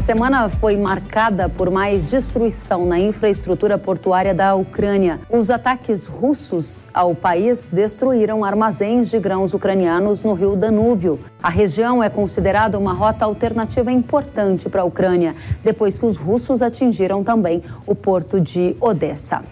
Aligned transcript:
A 0.00 0.02
semana 0.02 0.48
foi 0.48 0.78
marcada 0.78 1.46
por 1.46 1.70
mais 1.70 2.08
destruição 2.08 2.86
na 2.86 2.98
infraestrutura 2.98 3.76
portuária 3.76 4.32
da 4.32 4.54
Ucrânia. 4.54 5.20
Os 5.28 5.50
ataques 5.50 6.06
russos 6.06 6.86
ao 6.94 7.14
país 7.14 7.68
destruíram 7.68 8.42
armazéns 8.42 9.10
de 9.10 9.18
grãos 9.18 9.52
ucranianos 9.52 10.22
no 10.22 10.32
rio 10.32 10.56
Danúbio. 10.56 11.20
A 11.42 11.50
região 11.50 12.02
é 12.02 12.08
considerada 12.08 12.78
uma 12.78 12.94
rota 12.94 13.26
alternativa 13.26 13.92
importante 13.92 14.70
para 14.70 14.80
a 14.80 14.86
Ucrânia, 14.86 15.36
depois 15.62 15.98
que 15.98 16.06
os 16.06 16.16
russos 16.16 16.62
atingiram 16.62 17.22
também 17.22 17.62
o 17.86 17.94
porto 17.94 18.40
de 18.40 18.74
Odessa. 18.80 19.44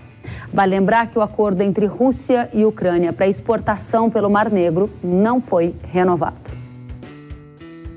Vale 0.51 0.71
lembrar 0.71 1.09
que 1.09 1.19
o 1.19 1.23
acordo 1.23 1.61
entre 1.61 1.85
Rússia 1.85 2.49
e 2.55 2.65
Ucrânia 2.65 3.12
para 3.12 3.29
exportação 3.29 4.09
pelo 4.09 4.30
Mar 4.30 4.51
Negro 4.51 4.89
não 5.05 5.43
foi 5.43 5.75
renovado. 5.93 6.57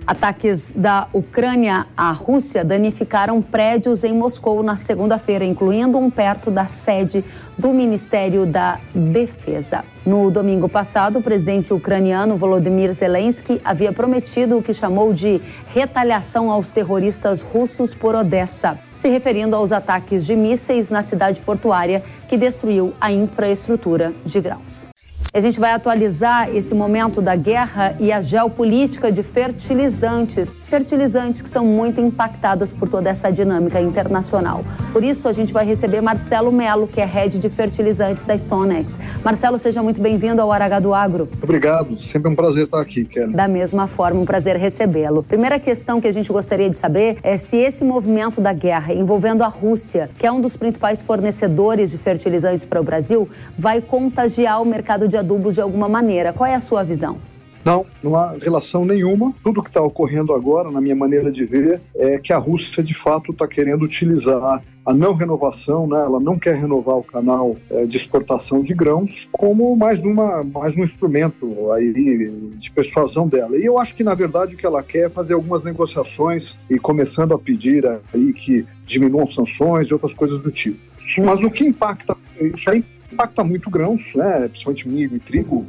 Ataques 0.06 0.74
da 0.76 1.08
Ucrânia 1.14 1.86
à 1.96 2.12
Rússia 2.12 2.66
danificaram 2.66 3.42
prédios 3.42 4.04
em 4.04 4.14
Moscou 4.14 4.64
na 4.64 4.76
segunda-feira, 4.76 5.46
incluindo 5.46 5.98
um 5.98 6.10
perto 6.10 6.50
da 6.50 6.66
sede 6.66 7.24
do 7.58 7.72
Ministério 7.72 8.46
da 8.46 8.80
Defesa. 8.96 9.84
No 10.04 10.32
domingo 10.32 10.68
passado, 10.68 11.20
o 11.20 11.22
presidente 11.22 11.72
ucraniano 11.72 12.36
Volodymyr 12.36 12.92
Zelensky 12.92 13.62
havia 13.64 13.94
prometido 13.94 14.58
o 14.58 14.64
que 14.64 14.74
chamou 14.74 15.14
de 15.14 15.40
retaliação 15.68 16.50
aos 16.50 16.72
terroristas 16.72 17.42
russos 17.42 17.94
por 17.94 18.16
Odessa, 18.16 18.80
se 18.94 19.08
referindo 19.08 19.56
aos 19.56 19.72
ataques 19.72 20.26
de 20.26 20.36
mísseis 20.36 20.90
na 20.90 21.04
cidade 21.04 21.40
portuária 21.42 22.02
que 22.28 22.36
destruiu 22.36 22.94
a 23.00 23.12
infraestrutura 23.12 24.12
de 24.26 24.42
grãos. 24.42 24.90
A 25.34 25.40
gente 25.40 25.62
vai 25.62 25.72
atualizar 25.72 26.54
esse 26.54 26.76
momento 26.76 27.22
da 27.22 27.38
guerra 27.38 27.96
e 28.02 28.12
a 28.12 28.20
geopolítica 28.20 29.10
de 29.10 29.24
fertilizantes. 29.24 30.54
Fertilizantes 30.70 31.42
que 31.42 31.50
são 31.50 31.64
muito 31.64 32.02
impactados 32.02 32.74
por 32.74 32.90
toda 32.90 33.10
essa 33.10 33.32
dinâmica 33.32 33.80
internacional. 33.80 34.62
Por 34.92 35.06
isso, 35.06 35.30
a 35.30 35.34
gente 35.34 35.54
vai 35.54 35.66
receber 35.66 36.02
Marcelo 36.02 36.52
Melo, 36.52 36.86
que 36.86 37.00
é 37.00 37.06
head 37.06 37.40
de 37.40 37.50
fertilizantes 37.50 38.26
da 38.26 38.38
StoneX. 38.38 39.00
Marcelo, 39.24 39.58
seja 39.58 39.82
muito 39.82 40.02
bem-vindo 40.02 40.42
ao 40.42 40.52
Aragá 40.52 40.82
do 40.82 40.94
Agro. 40.94 41.30
Obrigado, 41.42 41.98
sempre 41.98 42.30
um 42.30 42.36
prazer 42.36 42.66
estar 42.66 42.82
aqui, 42.82 43.06
Kelly. 43.06 43.34
Da 43.34 43.48
mesma 43.48 43.88
forma, 43.88 44.20
um 44.20 44.26
prazer 44.26 44.58
recebê-lo. 44.58 45.24
Primeira 45.24 45.58
questão 45.60 46.02
que 46.02 46.10
a 46.10 46.12
gente 46.12 46.30
gostaria 46.30 46.70
de 46.70 46.78
saber 46.78 47.20
é 47.24 47.38
se 47.38 47.56
esse 47.56 47.86
movimento 47.86 48.42
da 48.42 48.52
guerra 48.52 48.94
envolvendo 48.94 49.46
a 49.46 49.48
Rússia, 49.48 50.10
que 50.18 50.28
é 50.28 50.32
um 50.32 50.42
dos 50.42 50.58
principais 50.58 51.02
fornecedores 51.02 51.92
de 51.92 51.98
fertilizantes 51.98 52.66
para 52.66 52.82
o 52.82 52.84
Brasil, 52.84 53.30
vai 53.58 53.80
contagiar 53.80 54.62
o 54.62 54.66
mercado 54.66 55.08
de 55.08 55.21
adubos 55.22 55.56
de 55.56 55.62
alguma 55.62 55.88
maneira. 55.88 56.34
Qual 56.34 56.50
é 56.50 56.54
a 56.54 56.60
sua 56.60 56.84
visão? 56.84 57.18
Não, 57.64 57.86
não 58.02 58.16
há 58.16 58.36
relação 58.42 58.86
nenhuma. 58.86 59.34
Tudo 59.44 59.62
que 59.62 59.70
está 59.70 59.82
ocorrendo 59.82 60.34
agora, 60.34 60.72
na 60.72 60.82
minha 60.82 60.96
maneira 60.96 61.32
de 61.32 61.46
ver, 61.46 61.82
é 61.96 62.18
que 62.18 62.34
a 62.34 62.38
Rússia 62.38 62.84
de 62.84 62.94
fato 62.94 63.32
está 63.32 63.48
querendo 63.48 63.84
utilizar 63.84 64.64
a 64.84 64.94
não 64.94 65.14
renovação, 65.14 65.88
né? 65.88 66.00
ela 66.00 66.20
não 66.20 66.40
quer 66.40 66.56
renovar 66.56 66.98
o 66.98 67.04
canal 67.04 67.56
é, 67.70 67.86
de 67.86 67.98
exportação 67.98 68.64
de 68.64 68.74
grãos 68.74 69.30
como 69.32 69.76
mais, 69.76 70.04
uma, 70.04 70.44
mais 70.44 70.76
um 70.76 70.82
instrumento 70.82 71.72
aí 71.72 72.32
de 72.58 72.72
persuasão 72.72 73.28
dela. 73.28 73.56
E 73.58 73.64
eu 73.64 73.78
acho 73.78 73.94
que, 73.96 74.04
na 74.04 74.16
verdade, 74.16 74.56
o 74.56 74.58
que 74.58 74.66
ela 74.66 74.82
quer 74.82 75.06
é 75.06 75.10
fazer 75.10 75.34
algumas 75.34 75.64
negociações 75.64 76.58
e 76.68 76.80
começando 76.80 77.34
a 77.34 77.38
pedir 77.38 77.86
aí 78.12 78.34
que 78.34 78.66
diminuam 78.86 79.28
sanções 79.28 79.88
e 79.88 79.94
outras 79.94 80.16
coisas 80.16 80.42
do 80.42 80.50
tipo. 80.50 80.80
Mas 81.24 81.44
o 81.44 81.52
que 81.52 81.66
impacta, 81.66 82.16
isso 82.40 82.70
aí 82.70 82.84
impacta 83.12 83.44
muito 83.44 83.70
grãos, 83.70 84.14
né, 84.16 84.48
principalmente 84.48 84.88
milho 84.88 85.16
e 85.16 85.20
trigo, 85.20 85.66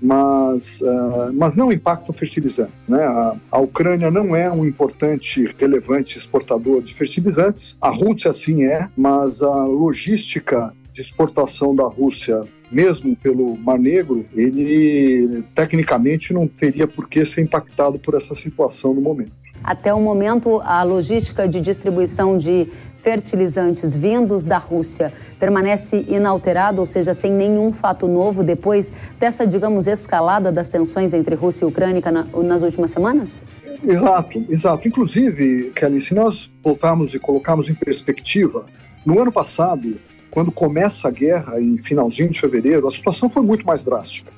mas, 0.00 0.80
uh, 0.82 1.32
mas 1.32 1.54
não 1.54 1.72
impacta 1.72 2.12
fertilizantes. 2.12 2.86
Né? 2.86 3.02
A, 3.02 3.36
a, 3.50 3.58
Ucrânia 3.58 4.10
não 4.10 4.36
é 4.36 4.50
um 4.50 4.64
importante, 4.64 5.54
relevante 5.58 6.18
exportador 6.18 6.82
de 6.82 6.94
fertilizantes, 6.94 7.78
a 7.80 7.90
Rússia 7.90 8.32
sim 8.32 8.64
é, 8.64 8.88
mas 8.96 9.42
a 9.42 9.64
logística 9.64 10.72
de 10.92 11.00
exportação 11.00 11.74
da 11.74 11.84
Rússia 11.84 12.44
mesmo 12.70 13.14
pelo 13.16 13.56
Mar 13.56 13.78
Negro, 13.78 14.26
ele 14.34 15.44
tecnicamente 15.54 16.32
não 16.32 16.48
teria 16.48 16.86
por 16.86 17.08
que 17.08 17.24
ser 17.24 17.42
impactado 17.42 17.98
por 17.98 18.14
essa 18.14 18.34
situação 18.34 18.92
no 18.92 19.00
momento. 19.00 19.32
Até 19.66 19.92
o 19.92 20.00
momento, 20.00 20.60
a 20.64 20.84
logística 20.84 21.48
de 21.48 21.60
distribuição 21.60 22.38
de 22.38 22.68
fertilizantes 23.02 23.96
vindos 23.96 24.44
da 24.44 24.58
Rússia 24.58 25.12
permanece 25.40 26.06
inalterada, 26.08 26.80
ou 26.80 26.86
seja, 26.86 27.12
sem 27.12 27.32
nenhum 27.32 27.72
fato 27.72 28.06
novo 28.06 28.44
depois 28.44 28.94
dessa, 29.18 29.44
digamos, 29.44 29.88
escalada 29.88 30.52
das 30.52 30.68
tensões 30.68 31.12
entre 31.12 31.34
Rússia 31.34 31.64
e 31.64 31.68
Ucrânia 31.68 32.00
nas 32.44 32.62
últimas 32.62 32.92
semanas? 32.92 33.44
Exato, 33.82 34.44
exato. 34.48 34.86
Inclusive, 34.86 35.72
Kelly, 35.74 36.00
se 36.00 36.14
nós 36.14 36.48
voltarmos 36.62 37.12
e 37.12 37.18
colocarmos 37.18 37.68
em 37.68 37.74
perspectiva, 37.74 38.66
no 39.04 39.20
ano 39.20 39.32
passado, 39.32 39.96
quando 40.30 40.52
começa 40.52 41.08
a 41.08 41.10
guerra, 41.10 41.60
em 41.60 41.76
finalzinho 41.76 42.30
de 42.30 42.40
fevereiro, 42.40 42.86
a 42.86 42.90
situação 42.92 43.28
foi 43.28 43.42
muito 43.42 43.66
mais 43.66 43.84
drástica. 43.84 44.30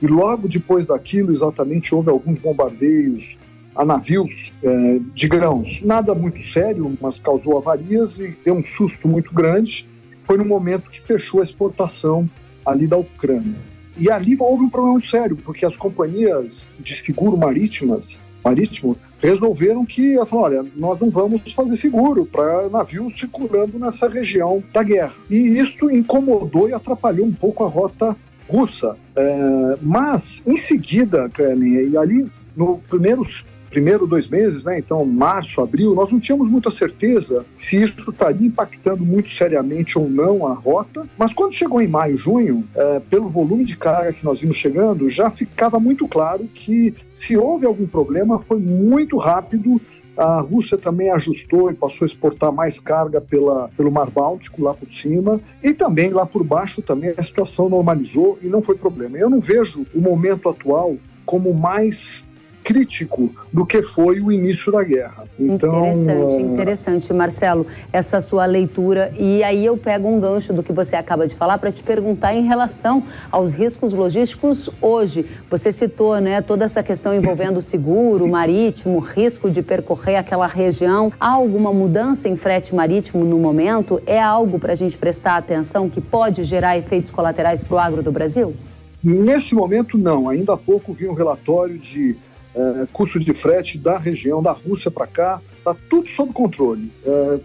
E 0.00 0.06
logo 0.06 0.46
depois 0.46 0.86
daquilo, 0.86 1.32
exatamente, 1.32 1.92
houve 1.92 2.08
alguns 2.08 2.38
bombardeios 2.38 3.36
a 3.76 3.84
navios 3.84 4.52
é, 4.62 4.98
de 5.14 5.28
grãos. 5.28 5.82
Nada 5.82 6.14
muito 6.14 6.42
sério, 6.42 6.96
mas 7.00 7.20
causou 7.20 7.58
avarias 7.58 8.18
e 8.18 8.34
deu 8.44 8.54
um 8.54 8.64
susto 8.64 9.06
muito 9.06 9.32
grande. 9.34 9.86
Foi 10.26 10.36
no 10.38 10.44
momento 10.44 10.90
que 10.90 11.00
fechou 11.00 11.40
a 11.40 11.42
exportação 11.42 12.28
ali 12.64 12.86
da 12.86 12.96
Ucrânia. 12.96 13.58
E 13.98 14.10
ali 14.10 14.36
houve 14.38 14.64
um 14.64 14.68
problema 14.68 14.94
muito 14.94 15.06
sério, 15.06 15.36
porque 15.36 15.64
as 15.64 15.76
companhias 15.76 16.70
de 16.78 16.94
seguro 16.96 17.36
marítimas, 17.36 18.18
marítimo 18.44 18.96
resolveram 19.20 19.84
que, 19.86 20.16
olha, 20.32 20.64
nós 20.76 21.00
não 21.00 21.10
vamos 21.10 21.52
fazer 21.52 21.76
seguro 21.76 22.26
para 22.26 22.68
navios 22.68 23.18
circulando 23.18 23.78
nessa 23.78 24.08
região 24.08 24.62
da 24.72 24.82
guerra. 24.82 25.14
E 25.30 25.58
isso 25.58 25.90
incomodou 25.90 26.68
e 26.68 26.74
atrapalhou 26.74 27.26
um 27.26 27.32
pouco 27.32 27.64
a 27.64 27.68
rota 27.68 28.16
russa. 28.48 28.96
É, 29.16 29.78
mas, 29.80 30.42
em 30.46 30.56
seguida, 30.56 31.28
Kremlin, 31.30 31.90
e 31.90 31.96
ali 31.96 32.30
no 32.54 32.78
primeiros 32.88 33.44
primeiro 33.70 34.06
dois 34.06 34.28
meses, 34.28 34.64
né, 34.64 34.78
então 34.78 35.04
março, 35.04 35.60
abril, 35.60 35.94
nós 35.94 36.10
não 36.10 36.20
tínhamos 36.20 36.48
muita 36.48 36.70
certeza 36.70 37.44
se 37.56 37.82
isso 37.82 38.10
estaria 38.10 38.46
impactando 38.46 39.04
muito 39.04 39.28
seriamente 39.30 39.98
ou 39.98 40.08
não 40.08 40.46
a 40.46 40.54
rota, 40.54 41.06
mas 41.18 41.32
quando 41.32 41.54
chegou 41.54 41.80
em 41.80 41.88
maio, 41.88 42.16
junho, 42.16 42.66
é, 42.74 43.00
pelo 43.00 43.28
volume 43.28 43.64
de 43.64 43.76
carga 43.76 44.12
que 44.12 44.24
nós 44.24 44.40
vimos 44.40 44.56
chegando, 44.56 45.10
já 45.10 45.30
ficava 45.30 45.78
muito 45.78 46.06
claro 46.08 46.48
que 46.52 46.94
se 47.08 47.36
houve 47.36 47.66
algum 47.66 47.86
problema 47.86 48.38
foi 48.38 48.58
muito 48.58 49.16
rápido 49.16 49.80
a 50.16 50.40
Rússia 50.40 50.78
também 50.78 51.10
ajustou 51.10 51.70
e 51.70 51.74
passou 51.74 52.04
a 52.04 52.06
exportar 52.06 52.50
mais 52.50 52.80
carga 52.80 53.20
pela, 53.20 53.68
pelo 53.76 53.92
Mar 53.92 54.10
Báltico 54.10 54.62
lá 54.62 54.72
por 54.72 54.90
cima 54.90 55.40
e 55.62 55.74
também 55.74 56.10
lá 56.10 56.24
por 56.24 56.42
baixo 56.42 56.80
também 56.80 57.12
a 57.16 57.22
situação 57.22 57.68
normalizou 57.68 58.38
e 58.40 58.46
não 58.46 58.62
foi 58.62 58.76
problema. 58.76 59.18
Eu 59.18 59.28
não 59.28 59.40
vejo 59.40 59.86
o 59.94 60.00
momento 60.00 60.48
atual 60.48 60.96
como 61.26 61.52
mais 61.52 62.26
crítico 62.66 63.30
do 63.52 63.64
que 63.64 63.80
foi 63.80 64.20
o 64.20 64.32
início 64.32 64.72
da 64.72 64.82
guerra. 64.82 65.22
Então, 65.38 65.86
interessante, 65.86 66.34
uh... 66.34 66.40
interessante, 66.40 67.12
Marcelo, 67.12 67.64
essa 67.92 68.20
sua 68.20 68.44
leitura. 68.44 69.12
E 69.16 69.40
aí 69.44 69.64
eu 69.64 69.76
pego 69.76 70.08
um 70.08 70.18
gancho 70.18 70.52
do 70.52 70.64
que 70.64 70.72
você 70.72 70.96
acaba 70.96 71.28
de 71.28 71.34
falar 71.36 71.58
para 71.58 71.70
te 71.70 71.80
perguntar 71.80 72.34
em 72.34 72.42
relação 72.42 73.04
aos 73.30 73.54
riscos 73.54 73.92
logísticos 73.94 74.68
hoje. 74.82 75.24
Você 75.48 75.70
citou 75.70 76.20
né, 76.20 76.42
toda 76.42 76.64
essa 76.64 76.82
questão 76.82 77.14
envolvendo 77.14 77.62
seguro 77.62 78.26
marítimo, 78.26 78.98
risco 78.98 79.48
de 79.48 79.62
percorrer 79.62 80.16
aquela 80.16 80.48
região. 80.48 81.12
Há 81.20 81.30
alguma 81.30 81.72
mudança 81.72 82.28
em 82.28 82.34
frete 82.34 82.74
marítimo 82.74 83.24
no 83.24 83.38
momento? 83.38 84.02
É 84.04 84.20
algo 84.20 84.58
para 84.58 84.72
a 84.72 84.76
gente 84.76 84.98
prestar 84.98 85.36
atenção 85.36 85.88
que 85.88 86.00
pode 86.00 86.42
gerar 86.42 86.76
efeitos 86.76 87.12
colaterais 87.12 87.62
para 87.62 87.76
o 87.76 87.78
agro 87.78 88.02
do 88.02 88.10
Brasil? 88.10 88.56
Nesse 89.04 89.54
momento, 89.54 89.96
não. 89.96 90.28
Ainda 90.28 90.54
há 90.54 90.56
pouco 90.56 90.92
vi 90.92 91.06
um 91.06 91.14
relatório 91.14 91.78
de 91.78 92.16
é, 92.56 92.86
custo 92.92 93.20
de 93.20 93.34
frete 93.34 93.76
da 93.76 93.98
região, 93.98 94.42
da 94.42 94.52
Rússia 94.52 94.90
para 94.90 95.06
cá, 95.06 95.40
está 95.58 95.76
tudo 95.90 96.08
sob 96.08 96.32
controle. 96.32 96.90
É, 97.04 97.38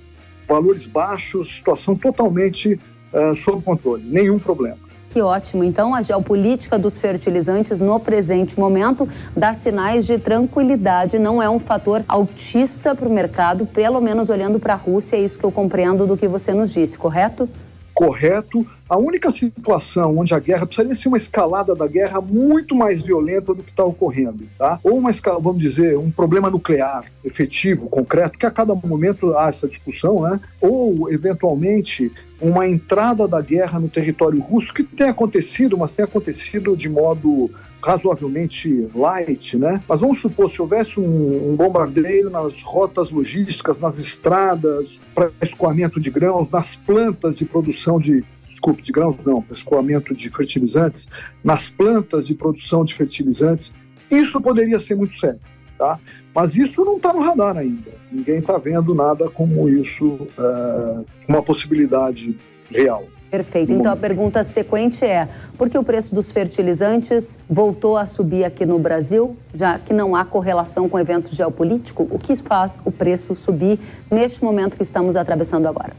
valores 0.48 0.88
baixos, 0.88 1.56
situação 1.56 1.96
totalmente 1.96 2.80
é, 3.14 3.36
sob 3.36 3.62
controle, 3.62 4.04
nenhum 4.04 4.40
problema. 4.40 4.78
Que 5.10 5.22
ótimo. 5.22 5.62
Então, 5.62 5.94
a 5.94 6.02
geopolítica 6.02 6.80
dos 6.80 6.98
fertilizantes 6.98 7.82
no 7.82 8.00
presente 8.00 8.58
momento 8.58 9.06
dá 9.36 9.54
sinais 9.54 10.06
de 10.06 10.18
tranquilidade, 10.18 11.20
não 11.20 11.44
é 11.44 11.50
um 11.50 11.60
fator 11.60 12.02
autista 12.08 12.96
para 12.96 13.10
o 13.10 13.12
mercado, 13.12 13.66
pelo 13.66 14.00
menos 14.00 14.30
olhando 14.30 14.58
para 14.58 14.72
a 14.72 14.78
Rússia, 14.78 15.18
é 15.18 15.20
isso 15.20 15.38
que 15.38 15.46
eu 15.46 15.52
compreendo 15.52 16.08
do 16.08 16.16
que 16.16 16.30
você 16.30 16.54
nos 16.54 16.72
disse, 16.72 16.98
correto? 16.98 17.50
Correto. 17.94 18.66
A 18.90 18.98
única 18.98 19.30
situação 19.32 20.18
onde 20.18 20.34
a 20.34 20.40
guerra 20.40 20.66
precisaria 20.66 20.96
ser 20.96 21.08
uma 21.08 21.18
escalada 21.18 21.76
da 21.76 21.88
guerra 21.88 22.20
muito 22.22 22.76
mais 22.76 23.02
violenta 23.02 23.54
do 23.54 23.64
que 23.64 23.70
está 23.70 23.84
ocorrendo, 23.84 24.48
tá? 24.58 24.80
Ou 24.84 24.98
uma 24.98 25.12
escala, 25.12 25.40
vamos 25.40 25.62
dizer, 25.62 25.98
um 25.98 26.12
problema 26.12 26.50
nuclear 26.50 27.06
efetivo, 27.24 27.88
concreto, 27.90 28.38
que 28.38 28.46
a 28.46 28.52
cada 28.52 28.74
momento 28.76 29.36
há 29.36 29.50
essa 29.50 29.68
discussão, 29.68 30.22
né? 30.22 30.40
Ou 30.60 31.12
eventualmente 31.12 32.12
uma 32.42 32.68
entrada 32.68 33.28
da 33.28 33.40
guerra 33.40 33.80
no 33.80 33.88
território 33.88 34.40
russo 34.40 34.74
que 34.74 34.84
tem 34.84 35.08
acontecido, 35.08 35.78
mas 35.78 35.96
tem 35.96 36.04
acontecido 36.04 36.76
de 36.76 36.90
modo 36.90 37.52
razoavelmente 37.84 38.90
light, 38.94 39.58
né? 39.58 39.82
Mas 39.88 40.00
vamos 40.00 40.20
supor, 40.20 40.50
se 40.50 40.62
houvesse 40.62 41.00
um, 41.00 41.52
um 41.52 41.56
bombardeio 41.56 42.30
nas 42.30 42.62
rotas 42.62 43.10
logísticas, 43.10 43.80
nas 43.80 43.98
estradas, 43.98 45.02
para 45.16 45.32
escoamento 45.42 46.00
de 46.00 46.10
grãos, 46.10 46.50
nas 46.50 46.76
plantas 46.76 47.36
de 47.36 47.46
produção 47.46 48.00
de, 48.00 48.24
desculpe, 48.48 48.82
de 48.82 48.92
grãos 48.92 49.24
não, 49.26 49.44
escoamento 49.52 50.14
de 50.14 50.30
fertilizantes, 50.30 51.10
nas 51.44 51.70
plantas 51.70 52.28
de 52.28 52.36
produção 52.36 52.86
de 52.86 52.94
fertilizantes, 52.94 53.74
isso 54.10 54.40
poderia 54.42 54.78
ser 54.78 54.96
muito 54.96 55.14
sério, 55.16 55.40
tá? 55.78 56.00
Mas 56.36 56.58
isso 56.58 56.86
não 56.86 56.98
está 56.98 57.14
no 57.14 57.22
radar 57.22 57.58
ainda. 57.58 57.92
Ninguém 58.12 58.40
está 58.40 58.58
vendo 58.58 58.94
nada 58.94 59.30
como 59.30 59.68
isso, 59.70 60.28
é, 60.38 61.06
uma 61.28 61.42
possibilidade 61.42 62.38
real. 62.70 63.06
Perfeito. 63.32 63.72
Então 63.72 63.94
a 63.94 63.96
pergunta 63.96 64.44
sequente 64.44 65.06
é: 65.06 65.30
por 65.58 65.70
que 65.70 65.78
o 65.78 65.84
preço 65.84 66.14
dos 66.14 66.34
fertilizantes 66.34 67.40
voltou 67.50 67.96
a 67.96 68.06
subir 68.06 68.44
aqui 68.44 68.66
no 68.66 68.78
Brasil, 68.78 69.38
já 69.54 69.80
que 69.80 69.94
não 69.94 70.14
há 70.14 70.26
correlação 70.26 70.90
com 70.90 70.98
o 70.98 71.00
evento 71.00 71.34
geopolítico? 71.34 72.06
O 72.12 72.20
que 72.20 72.36
faz 72.36 72.78
o 72.84 72.92
preço 72.92 73.34
subir 73.34 73.80
neste 74.12 74.44
momento 74.44 74.76
que 74.76 74.84
estamos 74.84 75.16
atravessando 75.16 75.66
agora? 75.66 75.94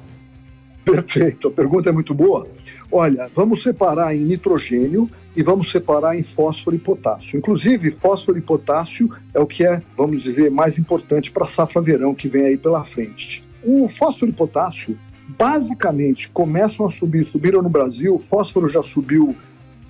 Perfeito, 0.85 1.49
a 1.49 1.51
pergunta 1.51 1.89
é 1.89 1.93
muito 1.93 2.13
boa. 2.13 2.47
Olha, 2.91 3.31
vamos 3.35 3.63
separar 3.63 4.15
em 4.15 4.25
nitrogênio 4.25 5.09
e 5.35 5.43
vamos 5.43 5.71
separar 5.71 6.15
em 6.15 6.23
fósforo 6.23 6.77
e 6.77 6.79
potássio. 6.79 7.39
Inclusive, 7.39 7.93
fósforo 7.93 8.37
e 8.37 8.43
potássio 8.43 9.09
é 9.33 9.41
o 9.41 9.47
que 9.47 9.65
é, 9.65 9.81
vamos 9.97 10.23
dizer, 10.23 10.51
mais 10.51 10.79
importante 10.79 11.31
para 11.31 11.45
a 11.45 11.47
safra 11.47 11.81
verão 11.81 12.15
que 12.15 12.29
vem 12.29 12.45
aí 12.45 12.59
pela 12.59 12.85
frente. 12.85 13.43
O 13.63 13.89
fósforo 13.89 14.31
e 14.31 14.35
potássio 14.35 14.99
basicamente 15.39 16.29
começam 16.31 16.87
a 16.87 16.91
subir, 16.91 17.25
subiram 17.25 17.63
no 17.63 17.69
Brasil, 17.69 18.15
o 18.15 18.19
fósforo 18.19 18.69
já 18.69 18.83
subiu, 18.83 19.37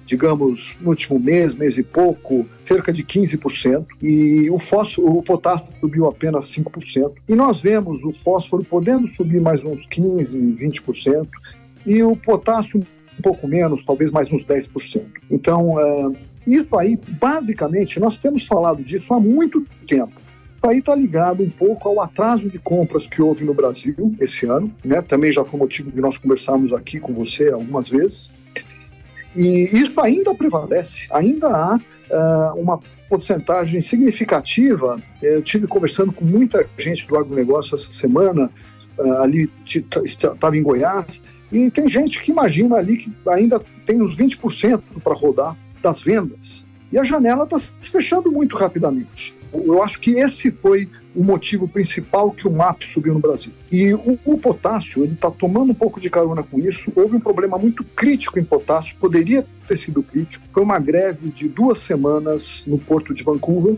digamos, 0.04 0.76
no 0.80 0.90
último 0.90 1.18
mês, 1.18 1.54
mês 1.54 1.78
e 1.78 1.82
pouco, 1.82 2.46
cerca 2.64 2.92
de 2.92 3.04
15%, 3.04 3.86
e 4.00 4.50
o 4.50 4.58
fósforo, 4.58 5.16
o 5.16 5.22
potássio 5.22 5.74
subiu 5.74 6.06
apenas 6.06 6.46
5%. 6.46 7.12
E 7.28 7.34
nós 7.34 7.60
vemos 7.60 8.04
o 8.04 8.12
fósforo 8.12 8.64
podendo 8.64 9.06
subir 9.06 9.40
mais 9.40 9.64
uns 9.64 9.86
15, 9.86 10.38
20%, 10.38 11.28
e 11.84 12.02
o 12.02 12.16
potássio 12.16 12.86
um 13.18 13.22
pouco 13.22 13.46
menos, 13.46 13.84
talvez 13.84 14.10
mais 14.10 14.32
uns 14.32 14.44
10%. 14.44 15.04
Então, 15.30 15.74
uh, 15.74 16.16
isso 16.46 16.76
aí, 16.76 16.98
basicamente, 17.20 18.00
nós 18.00 18.18
temos 18.18 18.46
falado 18.46 18.82
disso 18.82 19.14
há 19.14 19.20
muito 19.20 19.64
tempo. 19.86 20.21
Isso 20.52 20.68
aí 20.68 20.78
está 20.78 20.94
ligado 20.94 21.42
um 21.42 21.48
pouco 21.48 21.88
ao 21.88 22.02
atraso 22.02 22.48
de 22.48 22.58
compras 22.58 23.06
que 23.06 23.22
houve 23.22 23.44
no 23.44 23.54
Brasil 23.54 24.14
esse 24.20 24.46
ano, 24.46 24.72
né? 24.84 25.00
Também 25.00 25.32
já 25.32 25.44
foi 25.44 25.58
motivo 25.58 25.90
de 25.90 26.00
nós 26.00 26.18
conversarmos 26.18 26.72
aqui 26.72 27.00
com 27.00 27.14
você 27.14 27.50
algumas 27.50 27.88
vezes. 27.88 28.32
E 29.34 29.70
isso 29.72 30.00
ainda 30.00 30.34
prevalece, 30.34 31.06
ainda 31.10 31.48
há 31.48 31.76
uh, 31.76 32.60
uma 32.60 32.78
porcentagem 33.08 33.80
significativa. 33.80 35.02
Eu 35.22 35.42
tive 35.42 35.66
conversando 35.66 36.12
com 36.12 36.24
muita 36.24 36.68
gente 36.76 37.08
do 37.08 37.16
agronegócio 37.16 37.74
essa 37.74 37.90
semana, 37.90 38.50
uh, 38.98 39.12
ali 39.22 39.50
estava 39.64 40.56
em 40.56 40.62
Goiás, 40.62 41.24
e 41.50 41.70
tem 41.70 41.88
gente 41.88 42.22
que 42.22 42.30
imagina 42.30 42.76
ali 42.76 42.98
que 42.98 43.12
ainda 43.26 43.60
tem 43.86 44.02
uns 44.02 44.16
20% 44.16 44.82
para 45.02 45.14
rodar 45.14 45.56
das 45.82 46.02
vendas. 46.02 46.66
E 46.90 46.98
a 46.98 47.04
janela 47.04 47.44
está 47.44 47.58
se 47.58 47.90
fechando 47.90 48.30
muito 48.30 48.54
rapidamente. 48.56 49.34
Eu 49.52 49.82
acho 49.82 50.00
que 50.00 50.12
esse 50.12 50.50
foi 50.50 50.88
o 51.14 51.22
motivo 51.22 51.68
principal 51.68 52.30
que 52.30 52.48
o 52.48 52.50
MAP 52.50 52.84
subiu 52.84 53.12
no 53.12 53.20
Brasil. 53.20 53.52
E 53.70 53.92
o, 53.92 54.18
o 54.24 54.38
potássio, 54.38 55.04
ele 55.04 55.12
está 55.12 55.30
tomando 55.30 55.72
um 55.72 55.74
pouco 55.74 56.00
de 56.00 56.08
carona 56.08 56.42
com 56.42 56.58
isso. 56.58 56.90
Houve 56.96 57.16
um 57.16 57.20
problema 57.20 57.58
muito 57.58 57.84
crítico 57.84 58.38
em 58.38 58.44
potássio, 58.44 58.96
poderia 58.98 59.46
ter 59.68 59.76
sido 59.76 60.02
crítico. 60.02 60.44
Foi 60.52 60.62
uma 60.62 60.78
greve 60.78 61.30
de 61.30 61.48
duas 61.48 61.80
semanas 61.80 62.64
no 62.66 62.78
porto 62.78 63.12
de 63.12 63.22
Vancouver, 63.22 63.76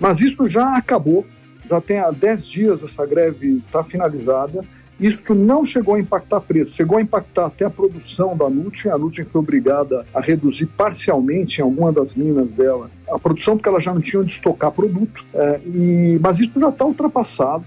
mas 0.00 0.20
isso 0.20 0.48
já 0.48 0.76
acabou. 0.76 1.24
Já 1.68 1.80
tem 1.80 1.98
há 1.98 2.10
10 2.10 2.46
dias 2.46 2.82
essa 2.82 3.06
greve 3.06 3.62
está 3.66 3.82
finalizada 3.84 4.64
isso 4.98 5.34
não 5.34 5.64
chegou 5.64 5.94
a 5.94 6.00
impactar 6.00 6.40
preço, 6.40 6.76
chegou 6.76 6.98
a 6.98 7.02
impactar 7.02 7.46
até 7.46 7.64
a 7.64 7.70
produção 7.70 8.36
da 8.36 8.48
Nutrien. 8.48 8.94
A 8.94 8.98
Nutrien 8.98 9.26
foi 9.30 9.40
obrigada 9.40 10.06
a 10.14 10.20
reduzir 10.20 10.66
parcialmente 10.66 11.60
em 11.60 11.64
alguma 11.64 11.92
das 11.92 12.14
minas 12.14 12.52
dela 12.52 12.90
a 13.08 13.18
produção, 13.18 13.56
porque 13.56 13.68
ela 13.68 13.80
já 13.80 13.92
não 13.92 14.00
tinha 14.00 14.20
onde 14.20 14.32
estocar 14.32 14.70
produto. 14.70 15.24
É, 15.34 15.60
e, 15.66 16.18
mas 16.22 16.40
isso 16.40 16.60
já 16.60 16.68
está 16.68 16.84
ultrapassado 16.84 17.64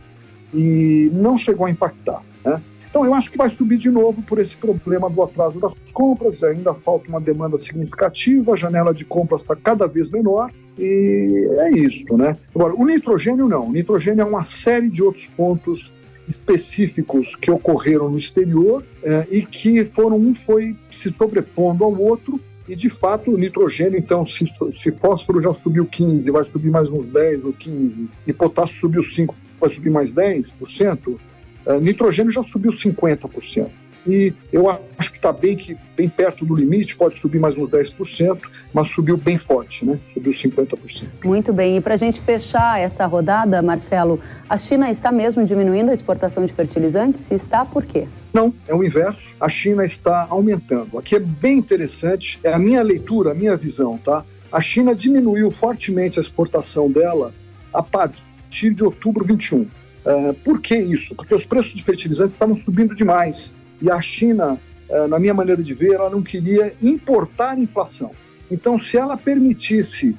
e 0.54 1.12
não 1.14 1.38
chegou 1.38 1.66
a 1.66 1.70
impactar. 1.70 2.22
Né? 2.46 2.62
Então, 2.90 3.06
eu 3.06 3.14
acho 3.14 3.30
que 3.30 3.38
vai 3.38 3.50
subir 3.50 3.78
de 3.78 3.92
novo 3.92 4.22
por 4.22 4.40
esse 4.40 4.58
problema 4.58 5.10
do 5.10 5.22
atraso 5.22 5.60
das 5.60 5.76
compras, 5.94 6.42
ainda 6.42 6.74
falta 6.74 7.10
uma 7.10 7.20
demanda 7.20 7.58
significativa, 7.58 8.54
a 8.54 8.56
janela 8.56 8.94
de 8.94 9.04
compras 9.04 9.42
está 9.42 9.56
cada 9.56 9.86
vez 9.88 10.10
menor, 10.10 10.52
e 10.80 11.48
é 11.60 11.72
isso, 11.74 12.18
né? 12.18 12.38
Agora, 12.56 12.74
o 12.74 12.86
nitrogênio 12.86 13.48
não. 13.48 13.68
O 13.68 13.72
nitrogênio 13.72 14.22
é 14.22 14.26
uma 14.26 14.44
série 14.44 14.90
de 14.90 15.04
outros 15.04 15.28
pontos 15.28 15.94
específicos 16.28 17.36
que 17.36 17.50
ocorreram 17.50 18.10
no 18.10 18.18
exterior 18.18 18.84
é, 19.04 19.28
e 19.32 19.46
que 19.46 19.86
foram 19.86 20.18
um 20.18 20.36
foi 20.36 20.76
se 20.92 21.12
sobrepondo 21.14 21.84
ao 21.84 21.98
outro 21.98 22.40
e 22.68 22.76
de 22.76 22.90
fato 22.90 23.32
o 23.32 23.38
nitrogênio 23.38 23.98
então 23.98 24.26
se, 24.26 24.46
se 24.78 24.92
fósforo 24.92 25.42
já 25.42 25.54
subiu 25.54 25.86
15 25.86 26.30
vai 26.32 26.44
subir 26.44 26.70
mais 26.70 26.90
uns 26.90 27.06
10 27.08 27.46
ou 27.46 27.54
15 27.54 28.10
e 28.26 28.34
potássio 28.34 28.78
subiu 28.78 29.04
5 29.04 29.36
vai 29.60 29.70
subir 29.70 29.90
mais 29.90 30.14
10% 30.14 31.18
é, 31.66 31.80
nitrogênio 31.80 32.32
já 32.32 32.44
subiu 32.44 32.72
50% 32.72 33.70
e 34.08 34.34
eu 34.52 34.70
acho 34.98 35.12
que 35.12 35.18
está 35.18 35.34
bem, 35.34 35.56
que, 35.56 35.78
bem 35.96 36.08
perto 36.08 36.46
do 36.46 36.56
limite, 36.56 36.96
pode 36.96 37.18
subir 37.18 37.40
mais 37.40 37.58
uns 37.58 37.70
10%, 37.70 38.40
mas 38.74 38.90
subiu 38.90 39.18
bem 39.18 39.38
forte, 39.38 39.86
né? 39.86 40.00
subiu 40.14 40.32
50%. 40.32 41.08
Muito 41.24 41.52
bem, 41.52 41.78
e 41.78 41.82
para 41.82 41.96
a 41.96 41.98
gente 41.98 42.22
fechar 42.22 42.80
essa 42.80 43.06
rodada, 43.06 43.62
Marcelo, 43.62 44.20
a 44.50 44.58
China 44.58 44.90
está 44.90 45.12
mesmo 45.12 45.44
diminuindo 45.44 45.90
a 45.90 45.94
exportação 45.94 46.46
de 46.46 46.54
fertilizantes? 46.54 47.22
Se 47.22 47.34
está, 47.36 47.66
por 47.66 47.86
quê? 47.86 48.08
Não, 48.34 48.54
é 48.68 48.74
o 48.74 48.84
inverso. 48.84 49.36
A 49.40 49.50
China 49.50 49.86
está 49.86 50.28
aumentando. 50.30 50.98
Aqui 50.98 51.16
é 51.16 51.20
bem 51.20 51.58
interessante, 51.58 52.40
é 52.44 52.54
a 52.54 52.60
minha 52.60 52.82
leitura, 52.82 53.32
a 53.32 53.34
minha 53.34 53.58
visão, 53.58 53.98
tá? 53.98 54.24
A 54.52 54.62
China 54.62 54.96
diminuiu 54.96 55.52
fortemente 55.52 56.20
a 56.20 56.22
exportação 56.22 56.90
dela 56.90 57.34
a 57.74 57.84
partir 57.84 58.74
de 58.74 58.84
outubro 58.84 59.26
21. 59.26 59.62
Uh, 59.62 59.70
é, 60.06 60.34
por 60.34 60.62
que 60.62 60.78
isso? 60.78 61.14
Porque 61.16 61.36
os 61.36 61.46
preços 61.46 61.74
de 61.74 61.84
fertilizantes 61.84 62.36
estavam 62.36 62.56
subindo 62.56 62.96
demais 62.96 63.56
e 63.82 63.90
a 63.90 64.02
China, 64.02 64.60
eh, 64.90 65.08
na 65.08 65.20
minha 65.20 65.34
maneira 65.34 65.62
de 65.62 65.74
ver, 65.74 65.94
ela 65.94 66.10
não 66.10 66.24
queria 66.24 66.74
importar 66.82 67.58
inflação. 67.58 68.12
Então, 68.50 68.78
se 68.78 68.98
ela 68.98 69.18
permitisse 69.18 70.16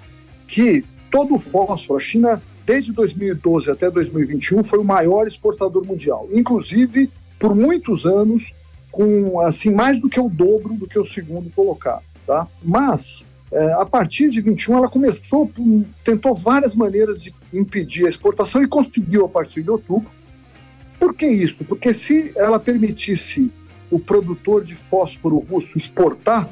que 0.46 0.84
todo 1.10 1.34
o 1.34 1.38
fósforo, 1.38 1.98
a 1.98 2.02
China, 2.02 2.42
desde 2.66 2.92
2012 2.92 3.70
até 3.70 3.90
2021, 3.90 4.62
foi 4.64 4.78
o 4.78 4.84
maior 4.84 5.26
exportador 5.26 5.84
mundial, 5.84 6.28
inclusive 6.32 7.10
por 7.38 7.54
muitos 7.54 8.04
anos, 8.04 8.54
com 8.90 9.40
assim 9.40 9.72
mais 9.72 10.00
do 10.00 10.08
que 10.08 10.18
o 10.18 10.28
dobro 10.28 10.74
do 10.74 10.86
que 10.86 10.98
o 10.98 11.04
segundo 11.04 11.50
colocado. 11.50 12.02
Tá? 12.26 12.46
Mas, 12.62 13.26
é, 13.50 13.72
a 13.72 13.86
partir 13.86 14.28
de 14.28 14.40
21, 14.40 14.76
ela 14.76 14.88
começou, 14.88 15.50
tentou 16.04 16.34
várias 16.34 16.74
maneiras 16.74 17.22
de 17.22 17.34
impedir 17.52 18.06
a 18.06 18.08
exportação 18.08 18.62
e 18.62 18.68
conseguiu 18.68 19.24
a 19.24 19.28
partir 19.28 19.62
de 19.62 19.70
outubro. 19.70 20.10
Que 21.18 21.26
isso? 21.26 21.64
Porque 21.64 21.92
se 21.92 22.32
ela 22.36 22.60
permitisse 22.60 23.50
o 23.90 23.98
produtor 23.98 24.64
de 24.64 24.76
fósforo 24.76 25.38
russo 25.38 25.76
exportar 25.76 26.48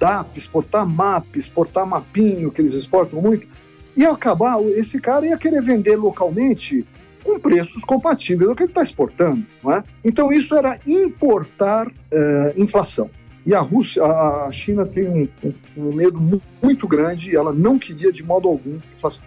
DAP, 0.00 0.38
exportar 0.38 0.86
MAP, 0.86 1.36
exportar 1.36 1.86
mapinho, 1.86 2.50
que 2.50 2.62
eles 2.62 2.72
exportam 2.72 3.20
muito, 3.20 3.46
ia 3.96 4.10
acabar, 4.10 4.60
esse 4.62 5.00
cara 5.00 5.26
ia 5.26 5.36
querer 5.36 5.62
vender 5.62 5.96
localmente 5.96 6.86
com 7.22 7.38
preços 7.38 7.84
compatíveis 7.84 8.48
ao 8.48 8.56
que 8.56 8.62
ele 8.62 8.70
está 8.70 8.82
exportando. 8.82 9.44
Não 9.62 9.72
é? 9.72 9.84
Então, 10.04 10.32
isso 10.32 10.56
era 10.56 10.78
importar 10.86 11.88
uh, 11.88 11.92
inflação. 12.56 13.10
E 13.44 13.54
a 13.54 13.60
Rússia, 13.60 14.02
a 14.02 14.50
China 14.50 14.84
tem 14.86 15.06
um, 15.08 15.28
um, 15.76 15.92
medo 15.94 16.42
muito 16.62 16.88
grande 16.88 17.36
ela 17.36 17.52
não 17.52 17.78
queria 17.78 18.10
de 18.10 18.24
modo 18.24 18.48
algum. 18.48 18.78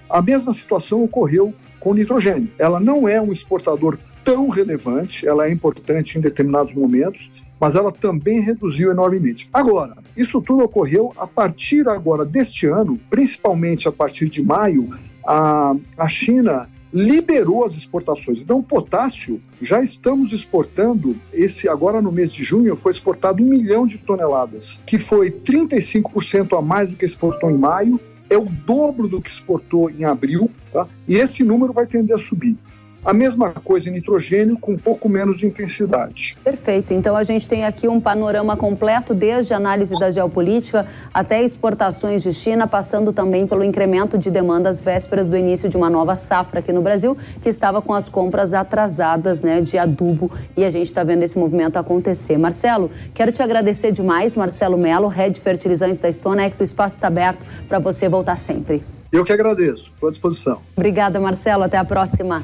A 0.10 0.22
mesma 0.22 0.52
situação 0.52 1.04
ocorreu 1.04 1.54
com 1.80 1.92
o 1.92 1.94
nitrogênio. 1.94 2.52
Ela 2.58 2.80
não 2.80 3.08
é 3.08 3.22
um 3.22 3.32
exportador 3.32 3.98
tão 4.24 4.50
relevante, 4.50 5.28
ela 5.28 5.48
é 5.48 5.52
importante 5.52 6.18
em 6.18 6.22
determinados 6.22 6.74
momentos, 6.74 7.30
mas 7.60 7.76
ela 7.76 7.92
também 7.92 8.40
reduziu 8.40 8.92
enormemente. 8.92 9.50
Agora, 9.54 9.98
isso 10.16 10.42
tudo 10.42 10.64
ocorreu 10.64 11.14
a 11.18 11.28
partir 11.28 11.88
agora 11.90 12.26
deste 12.26 12.66
ano, 12.66 13.00
principalmente 13.10 13.88
a 13.88 13.92
partir 13.92 14.30
de 14.30 14.42
maio, 14.42 14.98
a, 15.28 15.76
a 15.98 16.08
China 16.08 16.70
liberou 16.92 17.64
as 17.64 17.76
exportações. 17.76 18.42
Então, 18.42 18.64
potássio, 18.64 19.42
já 19.62 19.82
estamos 19.82 20.34
exportando, 20.34 21.16
esse 21.32 21.70
agora 21.70 22.02
no 22.02 22.12
mês 22.12 22.32
de 22.32 22.44
junho, 22.44 22.76
foi 22.76 22.92
exportado 22.92 23.44
um 23.44 23.48
milhão 23.48 23.86
de 23.86 23.98
toneladas, 24.00 24.82
que 24.86 24.98
foi 24.98 25.30
35% 25.30 26.58
a 26.58 26.62
mais 26.62 26.90
do 26.90 26.96
que 26.96 27.06
exportou 27.06 27.52
em 27.52 27.58
maio, 27.58 28.00
é 28.30 28.38
o 28.38 28.46
dobro 28.46 29.08
do 29.08 29.22
que 29.22 29.30
exportou 29.30 29.90
em 29.90 30.04
abril, 30.04 30.50
tá? 30.72 30.88
e 31.08 31.16
esse 31.16 31.44
número 31.44 31.74
vai 31.74 31.86
tender 31.86 32.16
a 32.16 32.20
subir. 32.20 32.58
A 33.04 33.14
mesma 33.14 33.52
coisa 33.52 33.90
em 33.90 33.94
nitrogênio, 33.94 34.58
com 34.58 34.74
um 34.74 34.78
pouco 34.78 35.08
menos 35.08 35.38
de 35.38 35.48
intensidade. 35.48 36.38
Perfeito. 36.44 36.94
Então 36.94 37.16
a 37.16 37.24
gente 37.24 37.48
tem 37.48 37.64
aqui 37.64 37.88
um 37.88 38.00
panorama 38.00 38.58
completo, 38.58 39.14
desde 39.14 39.54
análise 39.54 39.98
da 39.98 40.12
geopolítica 40.12 40.86
até 41.14 41.42
exportações 41.42 42.22
de 42.22 42.34
China, 42.34 42.68
passando 42.68 43.14
também 43.14 43.48
pelo 43.48 43.64
incremento 43.64 44.18
de 44.18 44.30
demandas 44.30 44.82
vésperas 44.82 45.30
do 45.30 45.38
início 45.38 45.70
de 45.70 45.78
uma 45.78 45.90
nova 45.90 46.16
safra 46.16 46.60
aqui 46.60 46.74
no 46.74 46.82
Brasil, 46.82 47.18
que 47.42 47.48
estava 47.48 47.82
com 47.82 47.94
as 47.94 48.10
compras 48.10 48.54
atrasadas 48.54 49.42
né, 49.42 49.62
de 49.62 49.78
adubo. 49.78 50.30
E 50.58 50.66
a 50.66 50.70
gente 50.70 50.88
está 50.88 51.04
vendo 51.04 51.24
esse 51.24 51.40
movimento 51.40 51.78
acontecer. 51.78 52.38
Marcelo, 52.38 52.92
quero 53.14 53.32
te 53.32 53.42
agradecer 53.42 53.94
demais, 53.94 54.36
Marcelo 54.36 54.78
Melo, 54.78 55.08
head 55.08 55.40
fertilizante 55.40 56.02
da 56.02 56.12
Stonex. 56.12 56.60
O 56.60 56.64
espaço 56.64 56.96
está 56.96 57.08
aberto 57.08 57.46
para 57.68 57.80
você 57.80 58.10
voltar 58.10 58.38
sempre. 58.38 58.84
Eu 59.12 59.24
que 59.24 59.34
agradeço. 59.34 59.90
Estou 59.94 60.10
à 60.10 60.12
disposição. 60.12 60.62
Obrigada, 60.76 61.20
Marcelo. 61.20 61.64
Até 61.64 61.78
a 61.78 61.86
próxima. 61.86 62.44